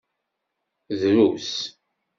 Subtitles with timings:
[0.99, 1.47] Drus.